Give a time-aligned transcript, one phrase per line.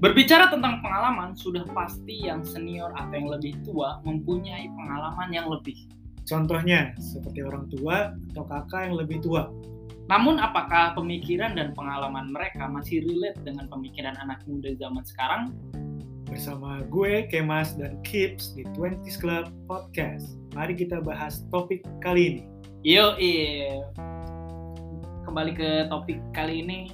[0.00, 5.76] Berbicara tentang pengalaman, sudah pasti yang senior atau yang lebih tua mempunyai pengalaman yang lebih.
[6.24, 9.52] Contohnya, seperti orang tua atau kakak yang lebih tua.
[10.08, 15.52] Namun apakah pemikiran dan pengalaman mereka masih relate dengan pemikiran anak muda zaman sekarang?
[16.32, 20.40] Bersama gue, Kemas, dan Kips di 20s Club Podcast.
[20.56, 22.42] Mari kita bahas topik kali ini.
[22.88, 23.84] Yo, iya.
[25.28, 26.88] Kembali ke topik kali ini.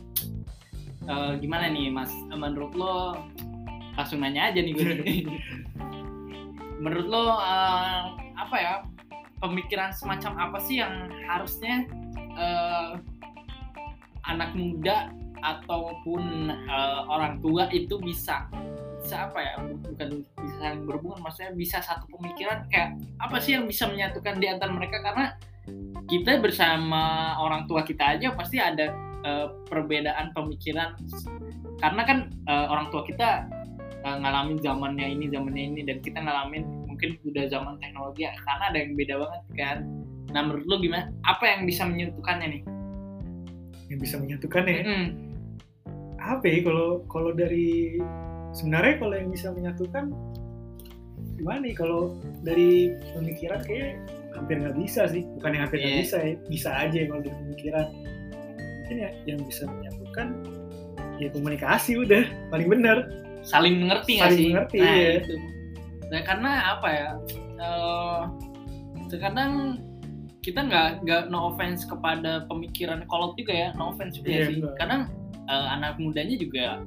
[1.06, 2.10] Eh, gimana nih, Mas?
[2.34, 3.22] Menurut lo,
[3.94, 4.92] langsung nanya aja nih gue.
[6.82, 8.02] Menurut lo, eh,
[8.34, 8.74] apa ya,
[9.38, 11.86] pemikiran semacam apa sih yang harusnya
[12.34, 12.90] eh,
[14.26, 15.14] anak muda
[15.46, 18.50] ataupun eh, orang tua itu bisa
[19.06, 19.54] bisa apa ya
[19.86, 24.50] bukan bisa saling berhubungan maksudnya bisa satu pemikiran kayak apa sih yang bisa menyatukan di
[24.50, 25.38] antara mereka karena
[26.10, 28.90] kita bersama orang tua kita aja pasti ada
[29.26, 30.94] eh, perbedaan pemikiran.
[31.82, 33.50] Karena kan eh, orang tua kita
[34.06, 38.64] eh, ngalamin zamannya ini zamannya ini dan kita ngalamin mungkin udah zaman teknologi ya, karena
[38.72, 39.78] ada yang beda banget kan.
[40.32, 41.12] Nah menurut lo gimana?
[41.28, 42.62] Apa yang bisa menyatukannya nih?
[43.92, 44.76] Yang bisa menyatukan ya.
[44.82, 45.04] Mm-mm.
[46.16, 48.00] Apa ya kalau kalau dari
[48.50, 50.10] sebenarnya kalau yang bisa menyatukan
[51.36, 51.74] gimana nih?
[51.76, 54.00] Kalau dari pemikiran kayak
[54.34, 55.22] hampir nggak bisa sih.
[55.38, 56.02] Bukan yang hampir nggak Iya.
[56.02, 57.86] bisa ya bisa aja kalau dari pemikiran
[58.86, 60.26] mungkin ya yang bisa menyatukan
[61.18, 62.22] ya komunikasi udah
[62.54, 63.10] paling benar.
[63.42, 64.48] Saling mengerti nggak Saling sih?
[64.54, 65.10] mengerti, nah iya.
[65.18, 65.34] itu
[66.06, 67.08] nah karena apa ya?
[67.58, 68.20] Eh,
[69.10, 69.82] terkadang
[70.38, 74.56] kita nggak nggak no offense kepada pemikiran kolot juga ya no offense juga Iya, sih.
[74.62, 74.74] betul.
[74.78, 75.02] kadang
[75.46, 76.78] eh, anak mudanya juga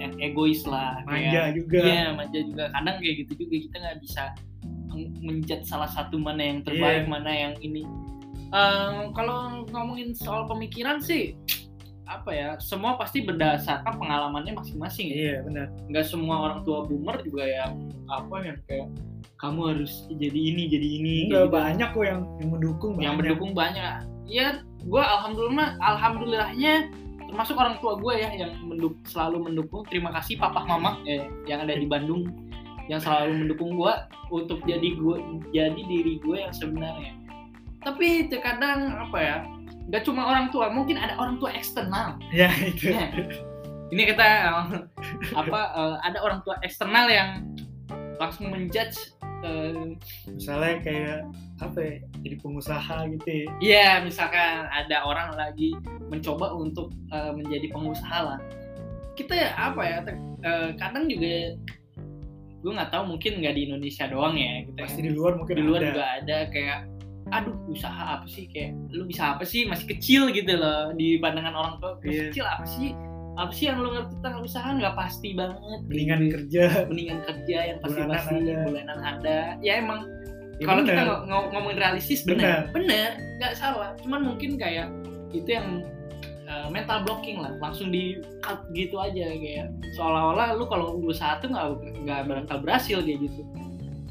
[0.00, 1.80] yang egois lah manja kayak juga.
[1.84, 2.64] iya manja juga.
[2.72, 4.22] Kadang kayak gitu juga kita nggak bisa
[4.88, 7.12] men- menjat salah satu mana yang terbaik Iya.
[7.12, 7.84] mana yang ini
[8.52, 11.32] Eh, kalau ngomongin soal pemikiran sih
[12.04, 15.16] apa ya semua pasti berdasarkan pengalamannya masing-masing ya.
[15.16, 15.66] Iya benar.
[15.88, 18.92] Nggak semua orang tua boomer juga yang apa yang kayak
[19.40, 21.56] kamu harus jadi ini jadi ini Enggak gitu.
[21.56, 23.16] banyak kok yang yang mendukung yang banyak.
[23.24, 23.94] mendukung banyak.
[24.28, 26.92] Ya gue alhamdulillah alhamdulillahnya
[27.32, 29.88] termasuk orang tua gue ya yang menduk, selalu mendukung.
[29.88, 32.28] Terima kasih papa mama eh, yang ada di Bandung
[32.92, 33.94] yang selalu mendukung gue
[34.28, 35.16] untuk jadi gue
[35.54, 37.21] jadi diri gue yang sebenarnya
[37.82, 39.38] tapi terkadang apa ya
[39.90, 42.16] nggak cuma orang tua mungkin ada orang tua eksternal.
[42.30, 42.94] Ya itu.
[42.94, 43.12] Nah,
[43.92, 44.64] ini kita eh,
[45.36, 47.44] apa eh, ada orang tua eksternal yang
[48.16, 49.12] langsung menjudge
[49.44, 49.98] eh,
[50.30, 51.18] misalnya kayak
[51.60, 53.46] apa ya jadi pengusaha gitu ya.
[53.60, 55.76] Ya misalkan ada orang lagi
[56.08, 58.40] mencoba untuk eh, menjadi pengusaha lah.
[59.12, 59.98] Kita ya apa ya
[60.40, 61.58] eh, kadang juga
[62.62, 65.64] gue nggak tahu mungkin nggak di Indonesia doang ya kita pasti di luar mungkin di
[65.66, 65.88] luar ada.
[65.90, 66.78] juga ada kayak
[67.32, 68.44] aduh usaha apa sih?
[68.46, 69.64] Kayak lu bisa apa sih?
[69.64, 71.96] Masih kecil gitu loh di pandangan orang tua.
[71.96, 72.22] Masih Iya.
[72.28, 72.90] kecil apa sih?
[73.32, 74.68] Apa sih yang lu ngerti tentang usaha?
[74.70, 75.80] Nggak pasti banget.
[75.82, 76.32] Mendingan gitu.
[76.36, 76.64] kerja.
[76.84, 78.56] Mendingan kerja yang pasti Bulanan pasti ada.
[78.62, 79.38] bulanan ada.
[79.58, 80.00] Ya emang
[80.60, 82.68] Ya kalau kita ngo- ngomongin realistis benar.
[82.70, 83.16] Benar.
[83.40, 83.96] Nggak salah.
[83.98, 84.92] Cuman mungkin kayak
[85.32, 85.80] itu yang
[86.44, 87.56] uh, mental blocking lah.
[87.56, 91.66] Langsung di cut gitu aja kayak seolah-olah lu kalau usaha tuh nggak
[92.04, 93.42] nggak bakal berhasil kayak gitu.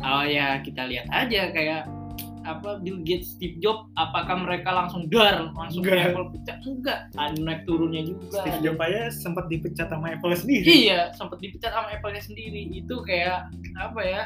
[0.02, 1.86] Oh ya kita lihat aja kayak
[2.44, 6.10] apa Bill Gates, Steve Jobs, apakah mereka langsung dar, langsung Enggak.
[6.10, 6.58] Apple pecah?
[6.64, 8.42] Enggak, ada naik turunnya juga.
[8.42, 12.62] Steve Jobs aja sempat dipecat sama Apple sendiri Iya, sempat dipecat sama Apple-nya sendiri.
[12.72, 14.22] Itu kayak apa ya?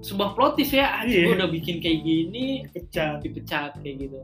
[0.00, 1.36] Sebuah plotis ya, anjing Iya.
[1.36, 4.20] udah bikin kayak gini, dipecat dipecat kayak gitu.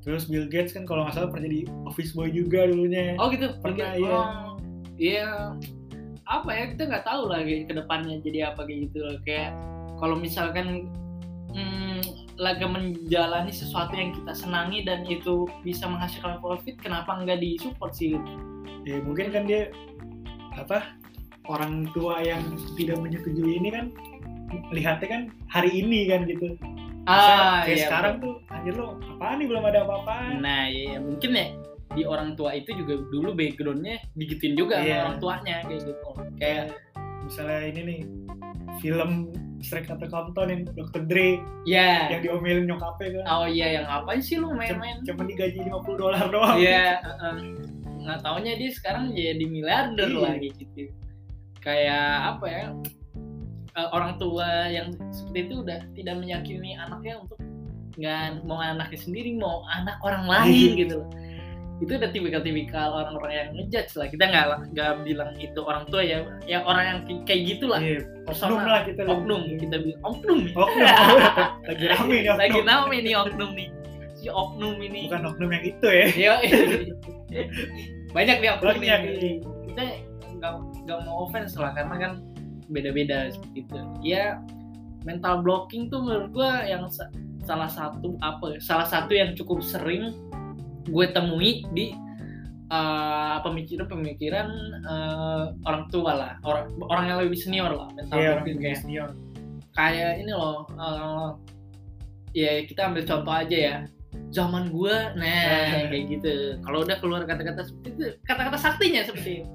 [0.00, 3.54] terus Bill Gates kan kalau nggak salah pernah jadi office boy juga dulunya Oh gitu,
[3.58, 4.10] Pernah, iya.
[4.10, 4.26] Oh,
[4.96, 5.30] Iya.
[6.22, 6.64] Apa ya?
[6.70, 9.18] Kita nggak tahu lagi ke depannya jadi apa kayak gitu loh.
[9.22, 9.50] Kayak
[9.98, 10.86] kalau misalkan
[11.50, 11.91] hmm,
[12.42, 18.18] lagi menjalani sesuatu yang kita senangi dan itu bisa menghasilkan profit, kenapa nggak disupport sih?
[18.82, 19.70] ya mungkin kan dia
[20.58, 20.98] apa
[21.46, 22.42] orang tua yang
[22.74, 23.94] tidak menyetujui ini kan
[24.74, 26.58] lihatnya kan hari ini kan gitu
[27.02, 31.30] Ah, kayak iya, sekarang tuh anjir lo apaan nih belum ada apa-apaan Nah, iya mungkin
[31.34, 31.46] ya
[31.94, 34.86] di orang tua itu juga dulu backgroundnya digituin juga Iya.
[34.86, 36.10] sama orang tuanya kayak gitu.
[36.38, 36.64] Kayak
[37.26, 38.00] misalnya ini nih
[38.78, 39.10] film
[39.62, 41.06] Strike Kata Compton yang Dr.
[41.06, 45.00] Dre ya, yang diomelin nyokapnya kan oh iya yang apa sih lu main-main?
[45.06, 47.34] cuma digaji 50 dolar doang Iya, heeh.
[48.02, 50.20] nggak taunya dia sekarang jadi miliarder Iya.
[50.20, 50.90] lagi gitu.
[51.58, 52.06] Kayak
[52.36, 52.64] apa ya?
[53.72, 57.38] eh, orang tua yang seperti itu udah tidak meyakini anaknya untuk
[57.92, 60.80] nggak mau anaknya sendiri mau anak orang lain Iya.
[60.84, 61.08] gitu loh
[61.82, 64.06] itu udah tipikal-tipikal orang-orang yang ngejudge lah.
[64.06, 66.22] Kita nggak nggak bilang itu orang tua ya.
[66.46, 67.82] Ya orang yang kayak- gitulah.
[67.82, 69.42] Iya, oknum lah kita oknum.
[69.58, 70.38] Kita bilang oknum.
[70.46, 70.54] Nih.
[70.54, 70.88] oknum.
[71.68, 73.68] Lagi rame nih lagi rame nih oknum nih.
[74.14, 75.10] Si oknum ini.
[75.10, 76.06] Bukan oknum yang itu ya.
[76.14, 76.32] Iya,
[78.14, 79.14] banyak nih oknum banyak nih.
[79.18, 79.34] nih.
[79.66, 79.82] Kita
[80.38, 80.52] nggak
[80.86, 82.12] nggak mau offense lah karena kan
[82.70, 83.78] beda-beda seperti itu.
[84.06, 84.38] Ya
[85.02, 87.10] mental blocking tuh menurut gue yang sa-
[87.42, 90.14] salah satu apa ya, salah satu yang cukup sering
[90.86, 91.94] gue temui di
[92.72, 94.48] uh, pemikiran-pemikiran
[94.82, 96.32] uh, orang tua lah.
[96.42, 99.10] Orang orang yang lebih senior lah mental Iya, orang kayak senior.
[99.72, 101.32] kayak ini loh uh,
[102.36, 103.76] ya kita ambil contoh aja ya.
[104.32, 105.88] Zaman gua nah.
[105.88, 106.60] kayak gitu.
[106.60, 109.48] Kalau udah keluar kata-kata seperti itu kata-kata saktinya seperti itu.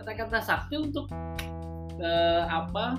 [0.00, 1.06] Kata-kata sakti untuk
[2.00, 2.96] eh, apa?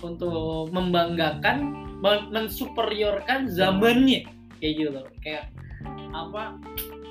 [0.00, 4.26] Untuk membanggakan men- mensuperiorkan zamannya.
[4.62, 5.50] Kayak gitu loh kayak
[6.10, 6.56] apa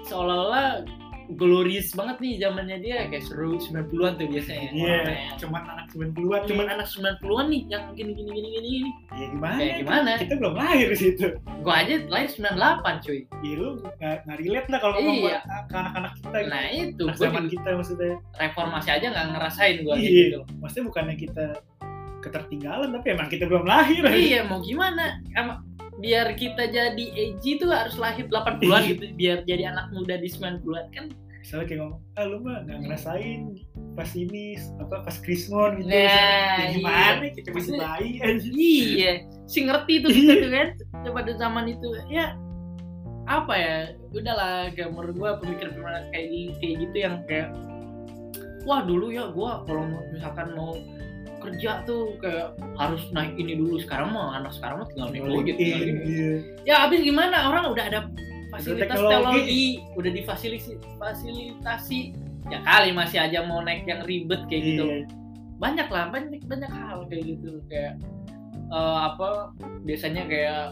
[0.03, 0.83] seolah-olah
[1.29, 6.41] glorious banget nih zamannya dia kayak seru 90-an tuh biasanya Iya, Orang-orang cuman anak 90-an
[6.49, 6.73] cuman nih.
[6.73, 8.91] anak 90-an nih yang gini gini gini gini gini.
[9.13, 9.57] Ya gimana?
[9.61, 10.11] Kayak gimana?
[10.17, 11.25] Kita belum lahir di situ.
[11.61, 13.19] Gua aja lahir 98 cuy.
[13.45, 15.39] Ya lu nggak nggak relate lah kalau ngomong Iya.
[15.69, 16.37] ke anak-anak kita.
[16.39, 16.49] gitu.
[16.49, 18.13] Nah itu Anak zaman kita maksudnya.
[18.35, 20.09] reformasi aja nggak ngerasain gua Iya.
[20.09, 20.39] gitu.
[20.57, 21.45] Maksudnya bukannya kita
[22.19, 24.01] ketertinggalan tapi emang kita belum lahir.
[24.11, 25.21] iya mau gimana?
[25.31, 25.61] Emang
[25.99, 28.89] biar kita jadi edgy tuh harus lahir 80-an Iya.
[28.95, 31.07] gitu biar jadi anak muda di 90-an kan
[31.39, 33.41] Misalnya kayak ngomong, ah lu mah nggak ngerasain
[33.95, 35.87] pas ini apa pas Krismon gitu.
[35.87, 37.31] Nah, ya, gimana iya.
[37.31, 38.49] kita masih bayi aja.
[38.53, 39.11] iya
[39.49, 40.67] si ngerti tuh kita tuh kan
[41.15, 42.35] pada zaman itu ya
[43.25, 43.75] apa ya
[44.13, 47.49] udahlah menurut gua pemikiran-pemikiran kayak gitu, kayak gitu yang kayak
[48.67, 50.75] wah dulu ya gua kalau misalkan mau
[51.39, 53.77] kerja tuh kayak harus naik ini dulu.
[53.77, 56.31] Sekarang mah anak sekarang mah tinggal naik gojek tinggal Iya,
[56.63, 57.47] ya habis gimana?
[57.47, 57.99] Orang udah ada
[58.49, 59.09] fasilitas teknologi.
[59.09, 59.65] teknologi
[59.95, 61.99] udah difasilitasi fasilitasi.
[62.47, 64.85] Ya kali masih aja mau naik yang ribet kayak gitu.
[64.85, 65.05] Iya.
[65.59, 67.59] banyak lah banyak banyak hal kayak gitu.
[67.67, 67.99] Kayak
[68.69, 69.51] eh, apa
[69.83, 70.71] biasanya kayak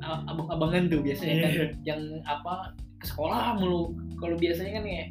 [0.00, 1.50] a- abang-abangan tuh biasanya kan.
[1.52, 1.66] Iya.
[1.84, 3.94] yang apa ke sekolah mulu.
[4.16, 5.08] Kalau biasanya kan kayak "Eh,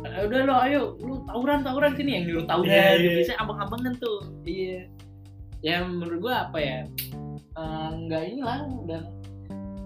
[0.00, 3.10] udah lo ayo lu tawuran tawuran sini yang nyuruh tawuran Iya, iya.
[3.18, 4.80] biasanya abang-abangan tuh iya
[5.60, 6.78] ya menurut gua apa ya
[7.52, 9.02] eh, nggak inilah udah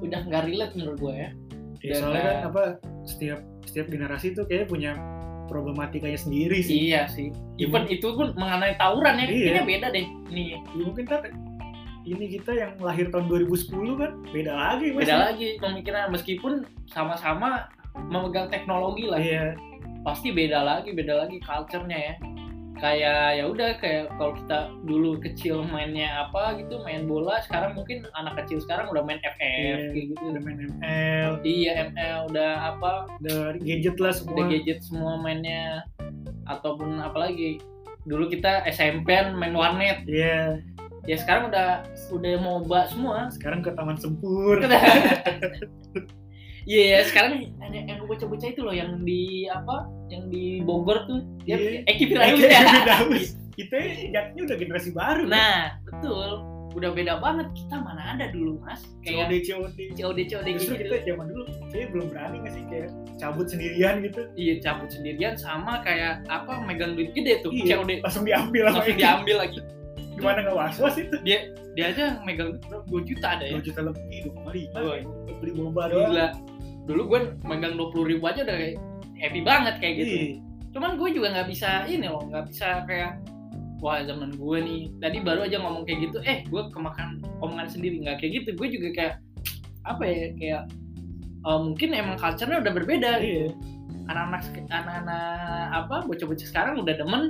[0.01, 1.31] udah nggak relate menurut gua ya
[1.81, 2.63] Ya, soalnya kan eh, apa
[3.05, 4.97] setiap setiap generasi tuh kayak punya
[5.45, 6.89] problematikanya sendiri sih.
[6.89, 7.29] iya sih
[7.59, 9.37] even itu pun mengenai tawuran ya Iya.
[9.53, 11.21] kayaknya beda deh nih Ya, mungkin kan
[12.05, 15.05] ini kita yang lahir tahun 2010 kan beda lagi Mas.
[15.05, 16.53] beda lagi pemikiran meskipun
[16.87, 17.69] sama-sama
[18.07, 19.53] memegang teknologi lah Iya.
[20.05, 22.15] Pasti beda lagi beda lagi culture-nya ya
[22.75, 28.03] kayak ya udah kayak kalau kita dulu kecil mainnya apa gitu main bola sekarang mungkin
[28.13, 29.77] anak kecil sekarang udah main FF Iya.
[29.89, 32.91] kayak gitu Udah main ML, iya ML udah apa
[33.23, 34.45] udah gadget lah udah semua.
[34.51, 35.87] gadget semua mainnya
[36.45, 37.63] ataupun apalagi
[38.05, 40.59] dulu kita SMP main warnet Iya.
[41.07, 44.61] ya sekarang udah udah MOBA semua Sekarang ke Taman Sempur.
[46.65, 49.85] Iya, yeah, sekarang ada yang bocah-bocah itu loh yang di apa?
[50.09, 51.21] Yang di Bogor tuh.
[51.43, 51.81] Dia Iya.
[51.85, 52.61] Eki Eh, Firdaus ya.
[52.65, 53.27] Firdaus.
[53.55, 53.77] Kita
[54.11, 55.23] jatuhnya udah generasi baru.
[55.25, 55.31] kan?
[55.31, 56.31] Nah, betul.
[56.75, 58.83] Udah beda banget kita mana ada dulu, Mas.
[59.01, 59.79] COD Kayak COD.
[59.95, 60.91] COD COD Justru gitu.
[60.91, 64.23] kita zaman dulu kayak belum berani nggak sih kayak cabut sendirian gitu.
[64.35, 67.79] Iya, cabut sendirian sama kayak apa megang duit gede tuh Iya.
[67.79, 69.01] COD Langsung diambil sama langsung Eki.
[69.01, 69.59] diambil lagi.
[70.15, 71.17] Gimana nggak was-was itu?
[71.23, 71.39] Dia
[71.75, 73.55] dia aja megang 2 juta ada ya.
[73.55, 75.01] 2 juta lebih, 2,5 Woi.
[75.07, 76.11] Buat beli boba doang.
[76.11, 76.27] Gila.
[76.85, 78.77] Dulu gue megang 20 ribu aja udah kayak
[79.15, 80.15] happy banget kayak gitu.
[80.15, 80.35] Iya.
[80.71, 83.23] cuman gue juga nggak bisa ini loh nggak bisa kayak
[83.79, 88.03] wah zaman gue nih tadi baru aja ngomong kayak gitu eh gue kemakan omongan sendiri
[88.03, 89.15] nggak kayak gitu gue juga kayak
[89.83, 90.63] apa ya kayak
[91.41, 93.23] eh, mungkin emang culture-nya udah berbeda Iya.
[93.23, 93.55] gitu
[94.05, 95.39] anak-anak sek- anak-anak
[95.73, 97.23] apa bocah-bocah sekarang udah demen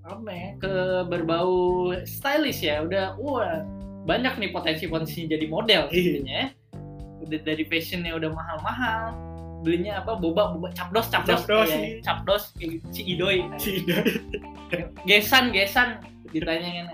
[0.00, 0.74] apa ya ke
[1.10, 1.58] berbau
[2.06, 3.66] stylish ya udah wah
[4.00, 5.98] banyak nih potensi-potensi jadi model Iya.
[6.22, 6.46] sebenarnya ya.
[7.20, 9.12] Udah dari fashionnya udah mahal-mahal.
[9.60, 10.16] Belinya apa?
[10.16, 11.44] Boba boba capdos capdos.
[11.44, 11.98] Capdos, Iya, iya.
[12.00, 13.84] capdos kayak si idoy Si
[15.04, 16.00] gesan gesan
[16.30, 16.88] ditanyain.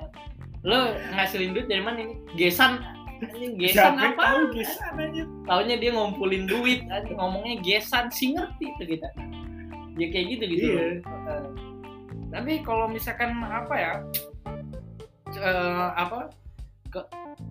[0.67, 2.15] Lo ngasilin duit dari mana ini?
[2.35, 2.83] Gesan
[3.23, 4.25] anjing gesan Siapa apa?
[4.27, 5.23] tahu gesan aja.
[5.47, 9.09] taunya dia ngumpulin duit anjing, ngomongnya gesan sih ngerti tuh kita.
[9.97, 10.65] Ya kayak gitu gitu.
[10.67, 10.83] Iya.
[11.07, 11.45] Eh,
[12.29, 13.93] tapi kalau misalkan apa ya?
[15.33, 16.35] Eh, apa
[16.97, 17.09] ke-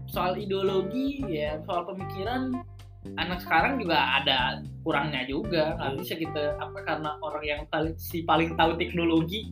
[0.10, 2.50] soal ideologi ya soal pemikiran
[3.22, 5.78] anak sekarang juga ada kurangnya juga.
[5.78, 5.98] Nggak Iya.
[6.02, 9.46] bisa kita apa karena orang yang paling si paling tahu teknologi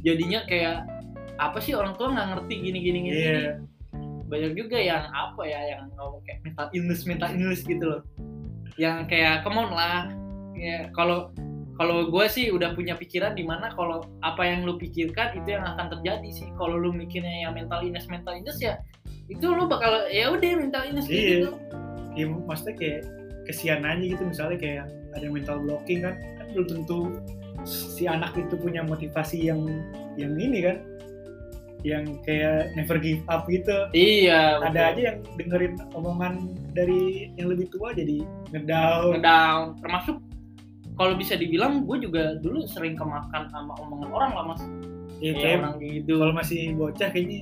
[0.00, 0.88] jadinya kayak
[1.36, 3.44] apa sih orang tua nggak ngerti gini gini gini gini.
[4.24, 8.02] banyak juga yang apa ya yang ngomong kayak mental illness mental illness gitu loh.
[8.80, 10.08] Yang kayak come on lah.
[10.56, 11.28] Ya kalau
[11.76, 15.66] kalau gue sih udah punya pikiran di mana kalau apa yang lu pikirkan itu yang
[15.68, 16.48] akan terjadi sih.
[16.56, 18.80] Kalau lu mikirnya yang mental illness mental illness ya
[19.26, 21.24] itu lu bakal ya udah mental illness Iya.
[21.46, 21.50] gitu.
[22.14, 23.00] Ya maksudnya kayak
[23.44, 26.98] kesian aja gitu misalnya kayak ada mental blocking kan kan belum tentu
[27.64, 29.60] si anak itu punya motivasi yang
[30.16, 30.76] yang ini kan
[31.84, 33.88] yang kayak never give up gitu.
[33.92, 34.88] Iya ada betul.
[34.88, 36.34] aja yang dengerin omongan
[36.72, 38.24] dari yang lebih tua jadi
[38.56, 39.20] ngedown.
[39.20, 39.64] Ngedown.
[39.84, 40.16] Termasuk
[40.96, 44.62] kalau bisa dibilang gue juga dulu sering kemakan sama omongan orang lah mas.
[45.20, 46.12] Ya, Kayak kayak orang gitu.
[46.16, 47.40] kalau masih bocah kayaknya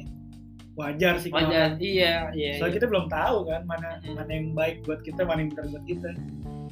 [0.73, 1.77] wajar sih kalau wajar.
[1.77, 2.77] iya iya, soalnya iya.
[2.81, 4.15] kita belum tahu kan mana Mm.
[4.17, 6.11] mana yang baik buat kita mana yang benar buat kita.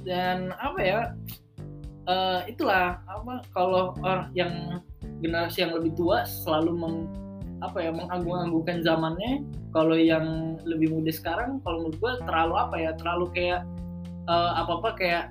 [0.01, 1.01] Dan apa ya
[2.09, 4.81] eh, itulah apa kalau orang yang
[5.21, 6.97] generasi yang lebih tua selalu meng
[7.61, 9.45] apa ya mengagung-agungkan zamannya.
[9.71, 13.63] Kalau yang lebih muda sekarang kalau menurut gue terlalu apa ya terlalu kayak
[14.31, 15.25] apa apa kayak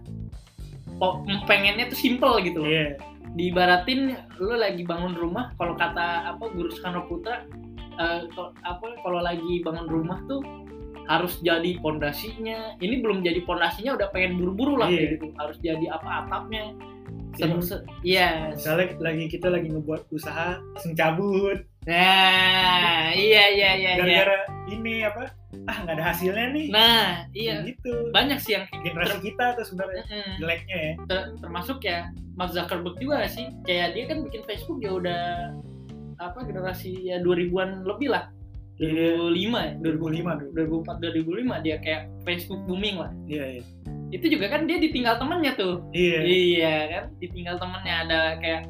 [1.01, 2.69] po- pengennya tuh simple gitu loh.
[2.69, 2.99] Iya.
[3.33, 7.43] Diibaratin lu lagi bangun rumah kalau kata apa guru Soekarno Putra
[8.31, 10.39] ko- apa kalau lagi bangun rumah tuh
[11.05, 12.77] harus jadi pondasinya.
[12.77, 14.97] Ini belum jadi pondasinya udah pengen buru-buru lah Iya.
[14.97, 15.27] kayak gitu.
[15.35, 16.71] Harus jadi apa atapnya
[17.29, 17.55] Iya.
[18.03, 21.61] Iya misalnya lagi kita lagi ngebuat usaha langsung cabut.
[21.87, 24.01] Nah iya iya iya iya.
[24.01, 24.37] Gara-gara
[24.67, 25.23] ini apa?
[25.65, 26.67] Ah nggak ada hasilnya nih.
[26.69, 27.63] Nah iya.
[27.63, 28.11] Gitu.
[28.11, 28.85] Banyak sih yang kayak gitu.
[28.91, 30.33] generasi kita tuh sebenarnya Mm-mm.
[30.37, 30.93] jeleknya ya.
[31.07, 31.99] Ter- termasuk ya
[32.35, 33.47] Mark Zuckerberg juga sih.
[33.63, 35.23] Kayak dia kan bikin Facebook ya udah
[36.19, 38.27] apa generasi ya 2000-an lebih lah.
[38.79, 39.19] Iya.
[39.31, 39.71] 2005 ya.
[39.81, 40.51] 2005 dulu.
[40.83, 43.11] 2004 2005 dia kayak Facebook booming lah.
[43.25, 43.63] Iya iya.
[44.09, 45.83] Itu juga kan dia ditinggal temennya tuh.
[45.91, 46.19] Iya.
[46.23, 47.03] Iya kan?
[47.19, 47.95] Ditinggal temennya.
[48.07, 48.61] Ada kayak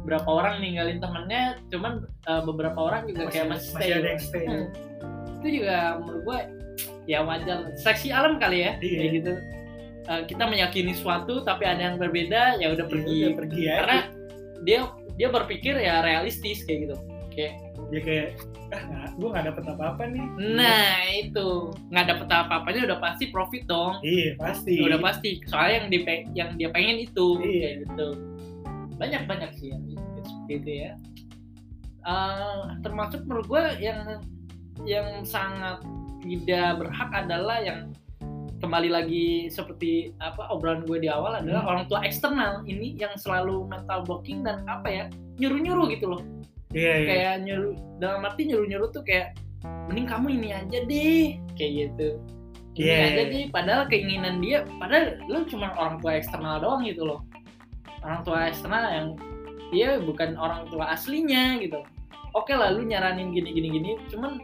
[0.00, 1.92] berapa orang ninggalin temennya cuman
[2.24, 4.66] uh, beberapa orang juga kayak masih stay masih ada yang stay Hmm.
[5.40, 6.38] itu juga menurut gue
[7.04, 7.58] ya wajar.
[7.76, 8.96] Seksi alam kali ya Iya.
[8.96, 9.32] kayak gitu.
[10.08, 13.18] Uh, kita meyakini suatu tapi ada yang berbeda ya udah Ya pergi.
[13.20, 13.98] udah, pergi ya karena
[14.60, 14.78] dia
[15.20, 16.96] dia berpikir ya realistis kayak gitu.
[17.36, 17.52] Kayak
[17.92, 18.28] dia kayak
[18.72, 20.26] ah gue nggak dapet apa-apa nih.
[20.56, 21.48] Nah itu.
[21.92, 24.00] Nggak dapet apa-apanya udah pasti profit dong.
[24.00, 24.80] Iya pasti.
[24.80, 25.44] Udah pasti.
[25.44, 26.00] Soalnya yang dia
[26.32, 27.60] yang dia pengen itu Iya.
[27.60, 28.08] kayak gitu.
[28.96, 30.92] Banyak banyak sih yang gitu- seperti itu ya.
[32.00, 34.24] Eh, termasuk menurut gue yang
[34.88, 35.84] yang sangat
[36.24, 37.92] tidak berhak adalah yang
[38.60, 43.64] kembali lagi seperti apa obrolan gue di awal adalah orang tua eksternal ini yang selalu
[43.64, 45.04] mental blocking dan apa ya
[45.40, 46.22] nyuruh nyuruh gitu loh.
[46.76, 47.08] Iya iya.
[47.08, 49.34] Kayak nyuruh dalam arti nyuruh nyuruh tuh kayak
[49.88, 51.24] mending kamu ini aja deh
[51.56, 52.08] kayak gitu.
[52.76, 53.32] Ini Iya, aja iya.
[53.32, 57.24] deh padahal keinginan dia padahal lu cuma orang tua eksternal doang gitu loh.
[58.04, 59.08] Orang tua eksternal yang
[59.72, 61.80] dia bukan orang tua aslinya gitu.
[62.36, 64.36] Oke lah lu nyaranin gini gini gini cuman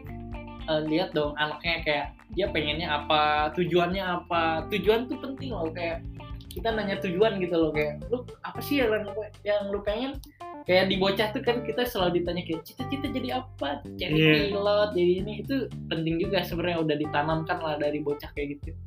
[0.67, 2.07] eh, lihat dong anaknya kayak
[2.37, 4.69] dia pengennya apa tujuannya apa.
[4.69, 6.05] Tujuan tuh penting loh kayak
[6.53, 10.21] kita nanya tujuan gitu loh kayak lu apa sih yang lu, yang lu pengen?
[10.69, 13.81] Kayak di bocah tuh kan kita selalu ditanya kayak cita-cita jadi apa?
[13.97, 14.33] Jadi Iya.
[14.53, 15.33] pilot jadi ini.
[15.41, 15.55] Itu
[15.89, 18.77] penting juga sebenarnya udah ditanamkan lah dari bocah kayak gitu.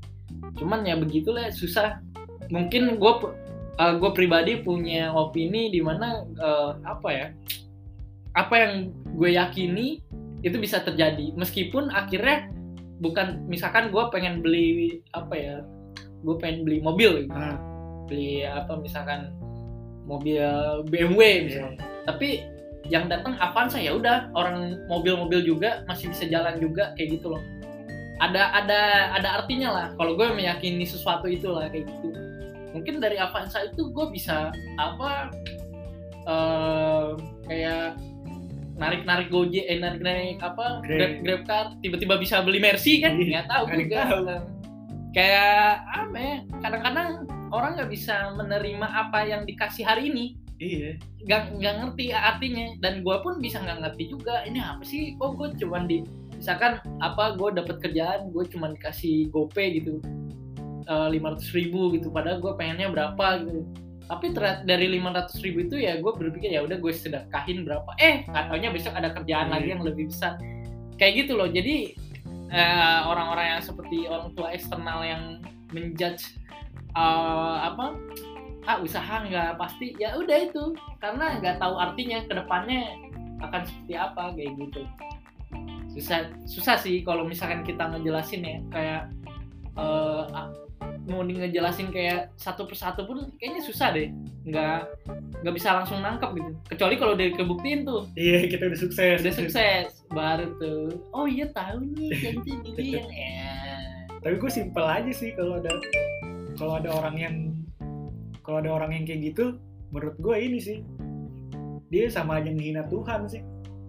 [0.62, 1.98] Cuman ya begitulah susah.
[2.54, 3.12] Mungkin gue
[3.80, 7.26] gue pribadi punya opini di mana eh, apa ya
[8.36, 8.72] apa yang
[9.16, 9.98] gue yakini
[10.46, 11.32] itu bisa terjadi.
[11.34, 12.52] Meskipun akhirnya
[13.00, 15.56] bukan misalkan gue pengen beli apa ya
[16.20, 17.32] gue pengen beli mobil gitu.
[17.32, 17.56] Ah,
[18.06, 19.32] beli apa misalkan
[20.04, 20.44] mobil
[20.92, 22.04] BMW misalnya iya.
[22.04, 22.28] tapi
[22.88, 27.42] yang datang Avanza ya udah orang mobil-mobil juga masih bisa jalan juga kayak gitu loh
[28.20, 28.80] ada ada
[29.16, 32.08] ada artinya lah kalau gue meyakini sesuatu itu lah kayak gitu
[32.76, 35.32] mungkin dari Avanza itu gue bisa apa
[38.80, 40.96] narik narik gojek eh narik narik apa Grab.
[40.96, 43.20] grab grab car tiba-tiba bisa beli mercy kan?
[43.20, 44.00] Iya, nggak tahu juga.
[44.08, 44.24] tahu.
[45.10, 47.08] kayak apa ya kadang-kadang
[47.50, 50.26] orang nggak bisa menerima apa yang dikasih hari ini.
[50.56, 50.96] Iya.
[51.28, 52.66] Nggak nggak ngerti artinya.
[52.80, 55.12] Dan gue pun bisa nggak ngerti juga ini apa sih?
[55.20, 56.00] Kok gue cuman di
[56.40, 60.00] misalkan apa gue dapet kerjaan gue cuman dikasih gope gitu
[60.88, 62.08] lima ratus ribu gitu.
[62.08, 63.62] Padahal gue pengennya berapa gitu
[64.10, 64.34] tapi
[64.66, 67.94] dari lima ratus ribu itu ya gue berpikir ya udah gue sedekahin berapa.
[68.02, 69.54] Eh katanya besok ada kerjaan Iya.
[69.54, 70.34] lagi yang lebih besar.
[70.98, 71.46] Kayak gitu loh.
[71.46, 71.94] Jadi
[72.50, 75.38] eh, orang-orang yang seperti orang tua eksternal yang
[75.70, 76.26] menjudge
[76.98, 77.94] eh, apa
[78.66, 79.94] ah usaha nggak pasti.
[80.02, 80.74] Ya udah itu.
[80.98, 82.90] Karena nggak tahu artinya ke depannya
[83.46, 84.82] akan seperti apa kayak gitu.
[85.94, 88.58] Susah susah sih kalau misalkan kita ngejelasin ya.
[88.74, 89.02] Kayak
[89.78, 90.50] ah,
[91.08, 94.12] mau ngejelasin kayak satu persatu pun kayaknya susah deh.
[94.44, 94.90] Nggak
[95.40, 96.50] nggak bisa langsung nangkep gitu.
[96.76, 98.02] Kecuali kalau udah kebuktiin tuh.
[98.18, 99.18] Iya kita udah sukses.
[99.24, 101.00] Udah sukses baru tuh.
[101.16, 103.54] Oh iya tahu nih ganti gini yang ya.
[104.20, 105.72] Tapi gue simpel aja sih kalau ada
[106.60, 107.34] kalau ada orang yang
[108.44, 109.56] kalau ada orang yang kayak gitu
[109.90, 110.78] menurut gue ini sih
[111.90, 113.42] dia sama aja menghina Tuhan sih.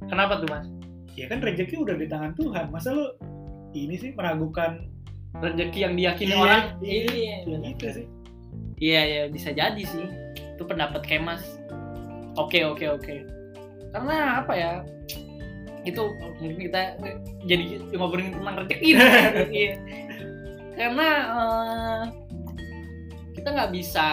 [0.10, 0.66] Kenapa tuh mas?
[1.14, 2.72] Ya kan rezeki udah di tangan Tuhan.
[2.72, 3.12] Masa lu
[3.76, 4.88] ini sih meragukan
[5.40, 6.62] rezeki yang diyakini Iya, orang.
[6.84, 8.06] Iya, iya ya gitu sih.
[8.82, 10.06] Iya ya bisa jadi sih.
[10.58, 11.44] Itu pendapat Kemas.
[12.36, 13.16] oke oke oke.
[13.92, 14.74] Karena apa ya?
[15.84, 16.96] Itu mungkin kita
[17.48, 17.64] jadi
[17.96, 18.90] ngobrolin tentang rezeki.
[19.52, 19.72] Iya.
[20.72, 22.02] karena eh,
[23.36, 24.06] kita nggak bisa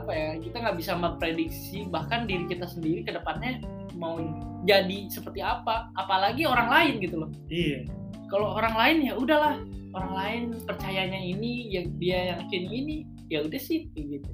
[0.00, 3.60] apa ya kita nggak bisa memprediksi bahkan diri kita sendiri ke depannya
[3.94, 4.16] mau
[4.64, 5.92] jadi seperti apa.
[5.94, 7.30] Apalagi orang lain gitu loh.
[7.48, 7.84] Iya.
[8.26, 9.60] Kalau orang lain ya udahlah
[9.96, 12.96] orang lain percayanya ini ya dia yakin ini
[13.32, 14.28] ya udah sih gitu.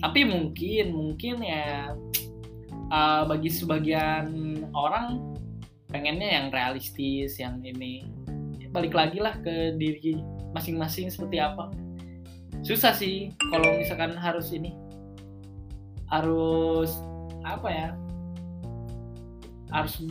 [0.00, 1.92] Tapi mungkin mungkin ya
[2.94, 4.30] uh, bagi sebagian
[4.72, 5.36] orang
[5.90, 8.06] pengennya yang realistis yang ini.
[8.70, 10.22] Balik lagi lah ke diri
[10.54, 11.74] masing-masing seperti apa.
[12.62, 14.78] Susah sih kalau misalkan harus ini.
[16.06, 16.94] Harus
[17.42, 17.88] apa ya
[19.70, 20.02] harus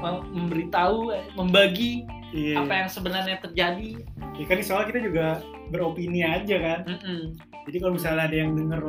[0.00, 2.58] mem- memberitahu membagi iya.
[2.58, 3.90] Apa yang sebenarnya terjadi?
[4.34, 5.26] Ya kan soalnya kita juga
[5.70, 6.80] beropini aja kan.
[6.84, 7.38] Mm-mm.
[7.64, 8.82] jadi kalau misalnya ada yang denger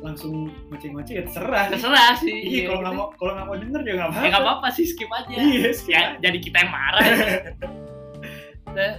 [0.00, 1.66] langsung ngoceh-ngoceh ya terserah.
[1.68, 2.32] Terserah sih.
[2.32, 4.68] Iya kalau nggak mau kalau nggak mau denger ya nggak ya apa-apa nggak apa-apa.
[4.72, 5.34] sih skip aja.
[5.36, 6.18] Iya skip ya aja.
[6.22, 7.06] jadi kita yang marah
[8.76, 8.92] Dan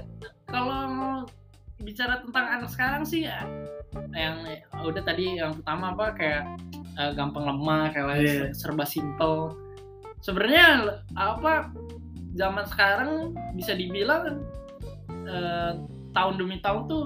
[0.45, 0.81] kalau
[1.81, 3.43] bicara tentang anak sekarang sih ya
[4.13, 4.41] yang
[4.79, 6.43] udah tadi yang pertama apa kayak
[6.95, 8.45] eh, gampang lemah kayak Iya.
[8.53, 9.53] serba simple.
[10.21, 11.67] Sebenarnya apa
[12.33, 14.41] zaman sekarang bisa dibilang
[15.09, 15.73] eh,
[16.13, 17.03] tahun demi tahun tuh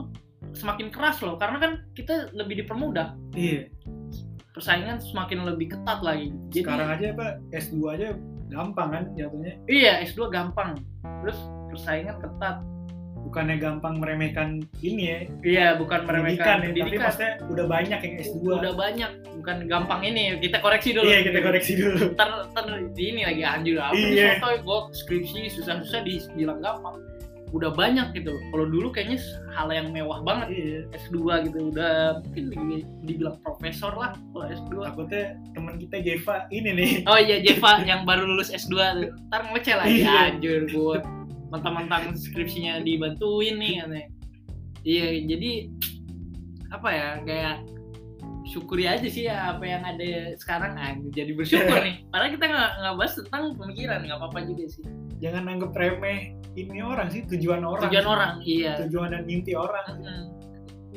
[0.55, 1.35] semakin keras loh.
[1.39, 3.15] Karena kan kita lebih dipermudah.
[3.35, 3.71] Iya.
[4.55, 6.33] Persaingan semakin lebih ketat lagi.
[6.49, 8.07] Jadi sekarang aja apa S2 aja
[8.47, 9.53] gampang kan jatuhnya?
[9.69, 10.81] Iya S2 gampang.
[11.21, 11.37] Terus
[11.69, 12.57] persaingan ketat
[13.27, 14.47] bukannya gampang meremehkan
[14.79, 15.19] ini ya.
[15.43, 20.01] Iya bukan meremehkan pendidikan ya tapi maksudnya udah banyak yang S2 udah banyak bukan gampang
[20.01, 20.23] ini.
[20.39, 21.05] Kita koreksi dulu.
[21.05, 21.97] Iya kita koreksi dulu.
[22.15, 22.65] Ntar, ntar
[22.95, 24.07] ini lagi anjir apa Iya.
[24.07, 26.95] nih sotoy gue skripsi susah-susah dibilang gampang.
[27.47, 28.43] Udah banyak gitu loh.
[28.51, 29.23] Kalau dulu kayaknya
[29.55, 30.47] hal yang mewah banget.
[30.51, 30.79] Iya.
[30.99, 31.15] S2
[31.47, 36.91] gitu udah mungkin di- dibilang profesor lah kalau S2 takutnya teman kita Jeva ini nih.
[37.07, 39.11] Oh iya Jeva yang baru lulus S2 tuh.
[39.27, 39.95] Ntar ngecel lagi.
[39.99, 40.15] Iya.
[40.31, 40.97] anjir gue
[41.51, 44.07] mentang-mentang skripsinya dibantuin nih katanya.
[44.87, 45.51] Iya jadi
[46.71, 47.55] apa ya kayak
[48.47, 52.07] syukuri aja sih ya apa yang ada sekarang ah, jadi bersyukur nih.
[52.11, 54.83] padahal kita nggak nggak bahas tentang pemikiran nggak apa-apa juga sih.
[55.19, 58.79] Jangan anggap remeh ini orang sih tujuan orang tujuan orang iya.
[58.87, 59.85] Tujuan dan mimpi orang.
[59.99, 60.23] Mm-mm.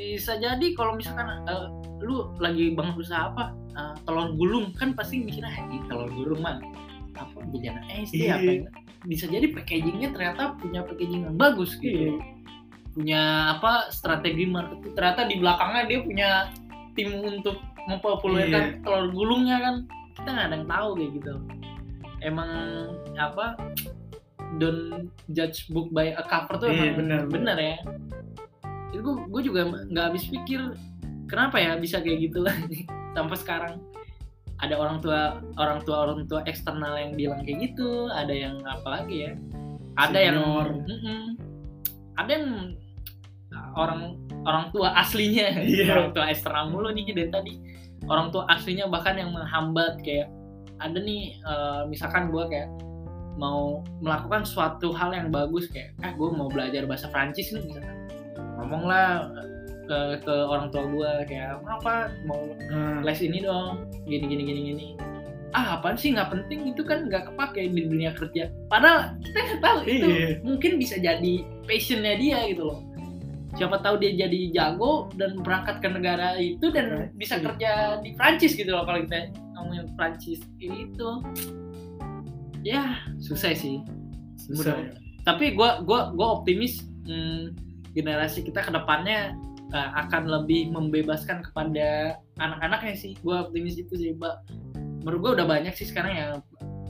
[0.01, 1.67] bisa jadi kalau misalkan eh,
[2.01, 6.57] lu lagi bangun usaha apa eh, telur gulung kan pasti mikirnya ini telur gulung mah
[7.19, 8.35] apa bejana SD Iya.
[8.39, 8.71] apa ya?"
[9.03, 11.81] Bisa jadi packagingnya ternyata punya packaging yang bagus Iya.
[11.81, 12.21] gitu
[12.91, 13.23] punya
[13.55, 16.31] apa strategi marketing ternyata di belakangnya dia punya
[16.93, 18.83] tim untuk mempopulerkan Iya.
[18.83, 19.75] telur gulungnya kan.
[20.13, 21.33] Kita nggak ada yang tahu kayak gitu.
[22.21, 22.51] Emang
[23.17, 23.57] apa
[24.59, 27.57] don't judge book by a cover tuh Iya, emang benar, benar.
[27.57, 27.77] ya.
[28.91, 30.61] Itu gue gue juga nggak habis pikir
[31.25, 32.43] kenapa ya bisa kayak gitu
[33.17, 33.75] sampai sekarang
[34.61, 38.89] ada orang tua orang tua orang tua eksternal yang bilang kayak gitu ada yang apa
[39.03, 39.33] lagi ya
[39.97, 40.69] ada yang Senior.
[40.87, 41.23] Mm-mm.
[42.21, 42.47] ada yang
[43.75, 44.01] orang
[44.47, 45.91] orang tua aslinya Iya.
[45.97, 47.55] orang tua eksternal mulu nih dari tadi
[48.09, 50.29] orang tua aslinya bahkan yang menghambat kayak
[50.81, 52.69] ada nih eh, misalkan gue kayak
[53.37, 57.97] mau melakukan suatu hal yang bagus kayak eh gue mau belajar bahasa Prancis nih misalkan
[58.61, 59.29] ngomonglah
[59.91, 62.39] ke, ke orang tua gue kayak apa mau
[62.71, 64.89] Nah, les ini dong gini gini gini gini.
[65.51, 66.15] Ah apaan sih?
[66.15, 68.55] Nggak penting itu kan nggak kepake di dunia kerja.
[68.71, 70.29] Padahal kita nggak tahu itu Iya.
[70.47, 71.35] mungkin bisa jadi
[71.67, 72.79] passionnya dia gitu loh.
[73.59, 78.55] Siapa tahu dia jadi jago dan berangkat ke negara itu dan bisa kerja di Prancis
[78.55, 80.39] gitu loh kalau kita ngomongin Prancis.
[80.63, 81.19] Itu
[82.63, 83.83] ya susah sih.
[84.39, 84.95] Susah ya.
[85.21, 87.53] tapi gue gua gua optimis hmm,
[87.93, 89.35] generasi kita ke depannya
[89.73, 94.43] uh, akan lebih membebaskan kepada anak-anaknya sih gue optimis itu sih mbak
[95.03, 96.33] menurut gue udah banyak sih sekarang yang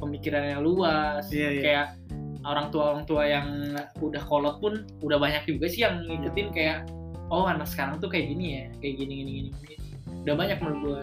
[0.01, 1.61] pemikirannya luas Iya, iya.
[1.63, 1.87] kayak
[2.43, 3.47] orang tua orang tua yang
[4.01, 6.79] udah kolot pun udah banyak juga sih yang ngikutin kayak
[7.29, 9.77] oh anak sekarang tuh kayak gini ya kayak gini gini gini, gini.
[10.25, 11.03] udah banyak menurut gue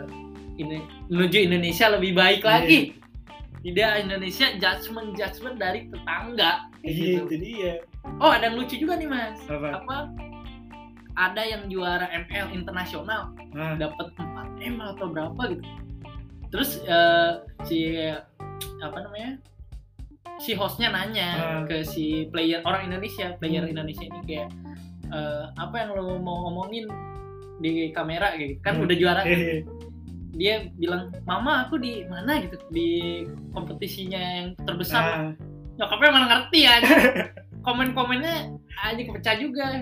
[0.58, 2.50] ini menuju Indonesia lebih baik Iya.
[2.50, 2.80] lagi
[3.62, 7.30] tidak Indonesia judgement judgement dari tetangga iya gitu.
[7.32, 7.76] jadi ya
[8.18, 9.36] Oh ada yang lucu juga nih mas.
[9.46, 9.98] apa Apa?
[11.18, 15.66] Ada yang juara ML internasional nah, dapat 4 M atau berapa gitu.
[16.48, 17.32] Terus eh,
[17.66, 17.98] si
[18.80, 19.42] apa namanya?
[20.38, 21.62] Si hostnya nanya Ah.
[21.66, 23.74] ke si player orang Indonesia, player Hmm.
[23.74, 24.50] Indonesia ini kayak
[25.08, 26.86] eh, apa yang lo mau ngomongin
[27.58, 28.62] di kamera gitu.
[28.62, 28.86] Kan Hmm.
[28.86, 29.22] udah juara.
[29.26, 29.66] eh,
[30.38, 35.34] Dia bilang, "Mama, aku di mana gitu di kompetisinya yang terbesar." nah,
[35.82, 36.76] nyokapnya mana ngerti ya
[37.66, 39.82] komen-komennya aja kepecah juga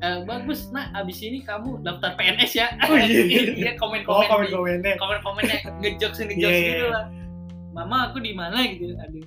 [0.00, 3.20] Eh, bagus nah abis ini kamu daftar PNS ya Oh, iya.
[3.52, 4.94] Iya, Oh, komen-komen di- komen-komennya.
[4.96, 6.90] komen-komennya ngejokes ngejokes Iya, iya, gitu iya.
[6.90, 7.04] lah
[7.70, 9.22] mama aku di mana gitu aduh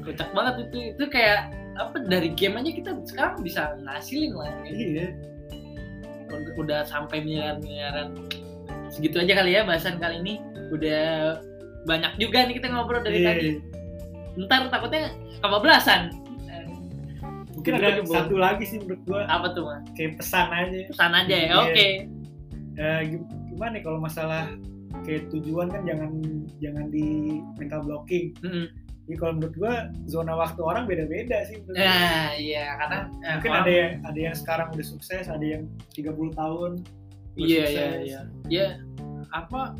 [0.00, 4.70] kocak banget itu itu kayak apa dari game aja kita sekarang bisa ngasilin lah ya.
[4.70, 5.06] Iya.
[6.26, 8.14] udah, udah sampai miliar-miliaran
[8.88, 10.34] segitu aja kali ya bahasan kali ini
[10.70, 11.36] udah
[11.82, 13.26] banyak juga nih kita ngobrol dari Iya.
[13.28, 13.48] tadi
[14.38, 16.14] ntar takutnya kebablasan
[17.68, 20.78] Mungkin ada satu lagi sih menurut gua apa tuh mas kayak pesan aja.
[20.86, 21.56] pesan aja ya Iya.
[21.60, 21.88] oke
[22.76, 24.52] Eh, gim- gimana nih kalau masalah
[25.02, 26.10] kayak tujuan kan jangan
[26.56, 27.06] jangan di
[27.54, 28.36] mental blocking.
[28.38, 28.68] Mm-mm.
[29.02, 29.74] Jadi kalau menurut gua
[30.04, 31.62] zona waktu orang beda-beda sih.
[31.68, 35.62] nah iya karena eh, Mungkin orang- ada yang ada yang sekarang udah sukses, ada yang
[35.90, 36.72] 30 tahun.
[37.32, 38.66] udah iya iya iya ya
[39.30, 39.76] apa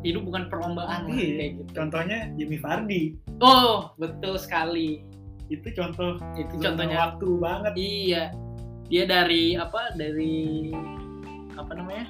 [0.00, 1.32] hidup bukan perlombaan Iya.
[1.34, 3.02] kayak gitu Contohnya Jimmy Vardy.
[3.40, 5.04] oh betul sekali
[5.48, 7.72] Itu contoh itu contohnya waktu banget.
[7.76, 8.24] iya
[8.88, 10.72] dia dari apa dari
[11.56, 12.08] apa namanya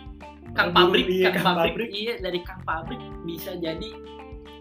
[0.54, 1.90] kang pabrik iya, kang, kang pabrik, pabrik.
[1.90, 3.88] iya dari kang pabrik bisa jadi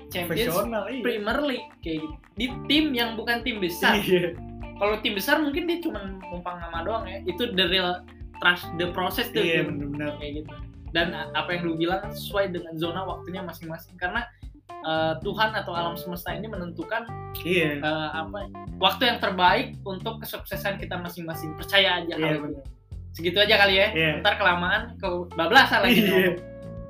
[0.10, 1.02] champions iya.
[1.06, 4.34] Premier League kayak gitu di tim yang bukan tim besar Iya.
[4.82, 6.00] kalau tim besar mungkin dia cuma
[6.34, 8.02] numpang nama doang ya itu the real
[8.42, 9.78] trust the process tuh Iya tim.
[9.78, 10.12] benar-benar.
[10.22, 10.54] kayak gitu
[10.96, 14.24] dan apa yang lu bilang sesuai dengan zona waktunya masing-masing karena
[14.70, 17.06] eh, Tuhan atau alam semesta ini menentukan
[17.40, 17.80] Iya.
[17.80, 22.42] eh, apa waktu yang terbaik untuk kesuksesan kita masing-masing percaya aja Iya itu.
[22.44, 22.64] benar.
[23.12, 24.12] segitu aja kali ya Iya.
[24.22, 26.08] ntar kelamaan kebablasan lagi Iya.
[26.08, 26.38] ngomong.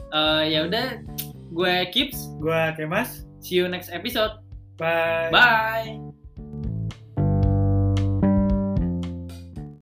[0.08, 0.86] Eh, ya udah
[1.50, 3.24] gue Kips Gua Kemas.
[3.40, 4.40] see you next episode
[4.78, 5.32] Bye.
[5.32, 6.07] bye